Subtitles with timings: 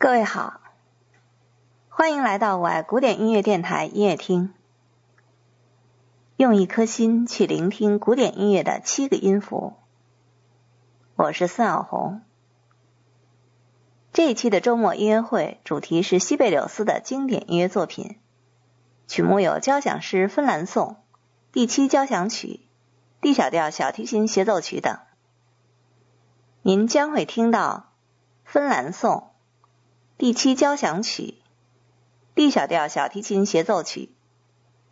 [0.00, 0.60] 各位好，
[1.88, 4.54] 欢迎来到我爱古典音乐电台音乐厅，
[6.36, 9.72] 用一颗心去聆听古典音乐的七个音符。
[11.16, 12.22] 我是孙晓红。
[14.12, 18.20] 这一期的周末音乐会主题是西贝柳斯的经典音乐作品，
[19.08, 20.90] 曲目有交响诗《芬兰颂》、
[21.50, 22.60] 第七交响曲、
[23.20, 24.96] D 小调小提琴协奏曲等。
[26.62, 27.88] 您将会听到
[28.48, 29.14] 《芬兰颂》。
[30.18, 31.36] 第七交响曲
[32.34, 34.10] ，D 小调小提琴协奏曲，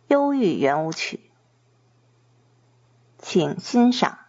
[0.07, 1.19] 忧郁圆舞曲，
[3.19, 4.19] 请欣赏。